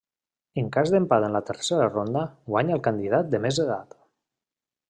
[0.61, 3.99] En cas d'empat en la tercera ronda, guanya el candidat de més edat.